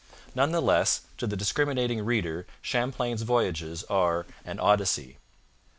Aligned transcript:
None 0.33 0.51
the 0.51 0.63
less, 0.63 1.01
to 1.19 1.27
the 1.27 1.37
discriminating 1.37 2.03
reader 2.03 2.47
Champlain's 2.63 3.21
Voyages 3.21 3.83
are 3.83 4.25
an 4.43 4.59
Odyssey. 4.59 5.19